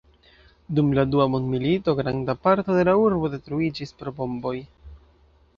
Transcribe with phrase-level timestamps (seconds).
[0.77, 4.59] Dum la dua mondmilito granda parto de la urbo detruiĝis pro bomboj.